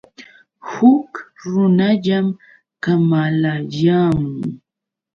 [0.71, 1.11] Huk
[1.51, 2.25] runallam
[2.83, 4.47] kamalayaamun.